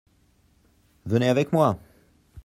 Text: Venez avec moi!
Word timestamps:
Venez 1.05 1.29
avec 1.29 1.53
moi! 1.53 1.79